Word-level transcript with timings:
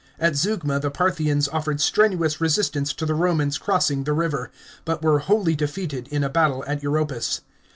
At 0.17 0.33
Zeugma 0.35 0.79
the 0.81 0.89
Parthians 0.89 1.47
offered 1.49 1.79
strenuous 1.79 2.41
resistance 2.41 2.91
to 2.91 3.05
the 3.05 3.13
Romans 3.13 3.59
crossing 3.59 4.03
the 4.03 4.13
river, 4.13 4.49
but 4.83 5.03
were 5.03 5.19
wholly 5.19 5.53
defeated 5.55 6.07
in 6.07 6.23
a 6.23 6.27
battle 6.29 6.63
at 6.65 6.81
Europus. 6.81 7.41